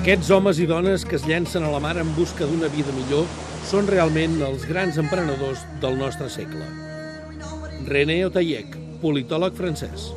[0.00, 3.26] Aquests homes i dones que es llencen a la mar en busca d'una vida millor
[3.68, 6.64] són realment els grans emprenedors del nostre segle.
[7.90, 10.10] René Otayec, politòleg francès.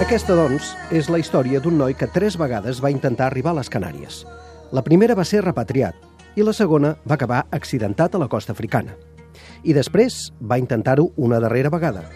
[0.00, 3.70] Aquesta, doncs, és la història d'un noi que tres vegades va intentar arribar a les
[3.70, 4.24] Canàries.
[4.72, 5.94] La primera va ser repatriat
[6.40, 8.96] i la segona va acabar accidentat a la costa africana.
[9.62, 12.06] I després va intentar-ho una darrera vegada.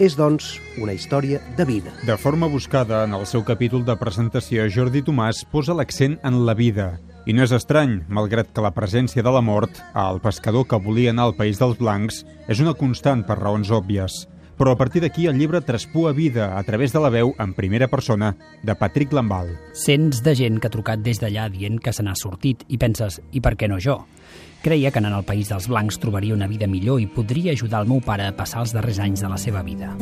[0.00, 1.90] És, doncs, una història de vida.
[2.08, 6.54] De forma buscada, en el seu capítol de presentació, Jordi Tomàs posa l'accent en la
[6.56, 6.94] vida.
[7.28, 11.12] I no és estrany, malgrat que la presència de la mort, al pescador que volia
[11.12, 14.22] anar al País dels Blancs, és una constant per raons òbvies.
[14.60, 17.86] Però a partir d'aquí el llibre traspua vida a través de la veu en primera
[17.88, 19.54] persona de Patrick Lambal.
[19.72, 23.22] Cents de gent que ha trucat des d'allà dient que se n'ha sortit i penses,
[23.32, 24.02] i per què no jo?
[24.60, 27.88] Creia que anant al País dels Blancs trobaria una vida millor i podria ajudar el
[27.88, 29.96] meu pare a passar els darrers anys de la seva vida.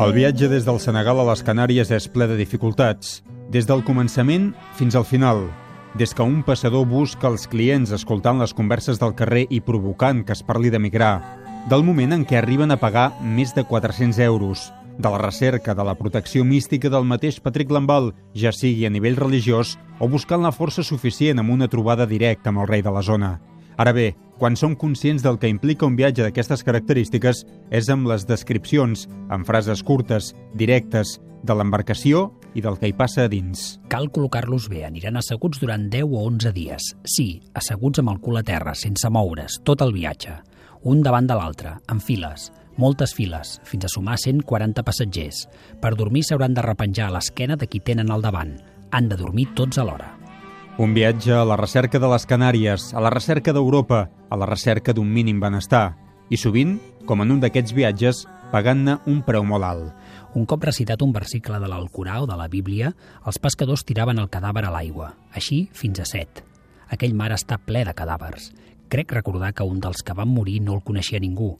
[0.00, 3.18] El viatge des del Senegal a les Canàries és ple de dificultats,
[3.52, 5.50] des del començament fins al final,
[5.98, 10.30] des que un passador busca els clients escoltant les converses del carrer i provocant que
[10.36, 11.16] es parli d'emigrar,
[11.68, 15.82] del moment en què arriben a pagar més de 400 euros, de la recerca de
[15.82, 20.54] la protecció mística del mateix Patrick Lambal, ja sigui a nivell religiós o buscant la
[20.54, 23.40] força suficient amb una trobada directa amb el rei de la zona.
[23.76, 27.42] Ara bé, quan som conscients del que implica un viatge d'aquestes característiques
[27.74, 33.26] és amb les descripcions, amb frases curtes, directes, de l'embarcació i del que hi passa
[33.26, 33.78] a dins.
[33.92, 36.92] Cal col·locar-los bé, aniran asseguts durant 10 o 11 dies.
[37.04, 40.38] Sí, asseguts amb el cul a terra, sense moure's, tot el viatge.
[40.88, 45.42] Un davant de l'altre, en files, moltes files, fins a sumar 140 passatgers.
[45.82, 48.54] Per dormir s'hauran de repenjar a l'esquena de qui tenen al davant.
[48.94, 50.14] Han de dormir tots alhora.
[50.78, 54.94] Un viatge a la recerca de les Canàries, a la recerca d'Europa, a la recerca
[54.94, 55.96] d'un mínim benestar.
[56.30, 59.92] I sovint, com en un d'aquests viatges, pagant-ne un preu molt alt.
[60.38, 62.92] Un cop recitat un versicle de l'Alcorà o de la Bíblia,
[63.26, 66.42] els pescadors tiraven el cadàver a l'aigua, així fins a set.
[66.88, 68.50] Aquell mar està ple de cadàvers.
[68.88, 71.50] Crec recordar que un dels que van morir no el coneixia ningú.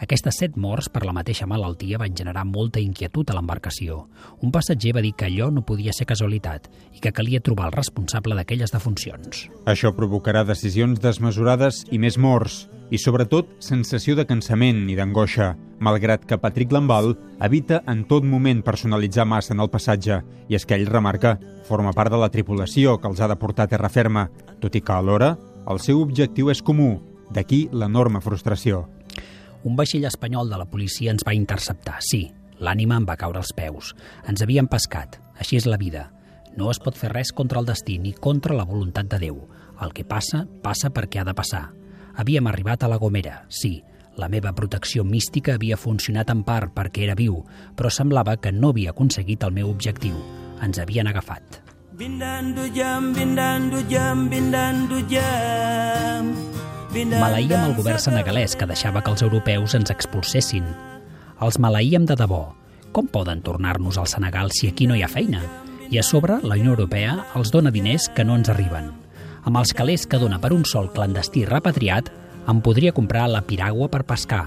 [0.00, 4.06] Aquestes set morts per la mateixa malaltia van generar molta inquietud a l'embarcació.
[4.40, 7.76] Un passatger va dir que allò no podia ser casualitat i que calia trobar el
[7.76, 9.44] responsable d'aquelles defuncions.
[9.68, 15.52] Això provocarà decisions desmesurades i més morts, i sobretot sensació de cansament i d'angoixa,
[15.84, 20.64] malgrat que Patrick Lambal evita en tot moment personalitzar massa en el passatge, i és
[20.64, 21.36] que ell remarca
[21.68, 24.28] forma part de la tripulació que els ha de portar a terra ferma,
[24.60, 25.36] tot i que alhora
[25.68, 26.96] el seu objectiu és comú,
[27.30, 28.86] d'aquí l'enorme frustració.
[29.68, 32.28] Un vaixell espanyol de la policia ens va interceptar, sí.
[32.58, 33.92] L'ànima em va caure als peus.
[34.26, 35.20] Ens havien pescat.
[35.38, 36.08] Així és la vida.
[36.58, 39.44] No es pot fer res contra el destí ni contra la voluntat de Déu.
[39.78, 41.68] El que passa, passa perquè ha de passar.
[42.18, 43.84] Havíem arribat a la Gomera, sí.
[44.18, 47.44] La meva protecció mística havia funcionat en part perquè era viu,
[47.78, 50.18] però semblava que no havia aconseguit el meu objectiu.
[50.58, 51.60] Ens havien agafat.
[51.94, 52.66] Bindandu
[57.22, 60.66] Maleïem el govern senegalès que deixava que els europeus ens expulsessin.
[61.38, 62.48] Els maleïem de debò.
[62.90, 65.44] Com poden tornar-nos al Senegal si aquí no hi ha feina?
[65.90, 68.90] I a sobre, la Unió Europea els dona diners que no ens arriben.
[69.44, 72.10] Amb els calés que dona per un sol clandestí repatriat,
[72.48, 74.44] em podria comprar la piragua per pescar.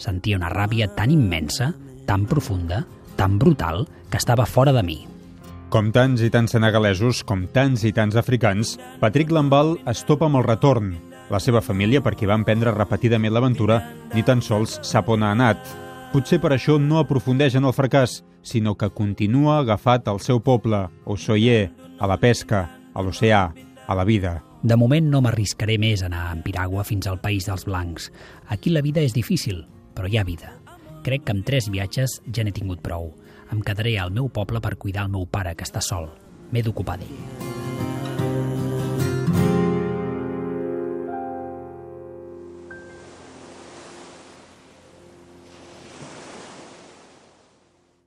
[0.00, 1.72] Sentia una ràbia tan immensa,
[2.06, 2.84] tan profunda,
[3.16, 4.98] tan brutal, que estava fora de mi.
[5.70, 10.40] Com tants i tants senegalesos, com tants i tants africans, Patrick Lambal es topa amb
[10.40, 10.96] el retorn.
[11.30, 13.78] La seva família, per qui va emprendre repetidament l'aventura,
[14.14, 15.62] ni tan sols sap on ha anat.
[16.10, 20.88] Potser per això no aprofundeix en el fracàs, sinó que continua agafat al seu poble,
[21.06, 21.70] Osoyer,
[22.00, 23.44] a la pesca, a l'oceà,
[23.90, 24.44] a la vida.
[24.62, 28.06] De moment no m'arriscaré més a anar en piragua fins al País dels Blancs.
[28.46, 29.64] Aquí la vida és difícil,
[29.98, 30.54] però hi ha vida.
[31.02, 33.10] Crec que amb tres viatges ja n'he tingut prou.
[33.50, 36.06] Em quedaré al meu poble per cuidar el meu pare, que està sol.
[36.52, 37.59] M'he d'ocupar d'ell.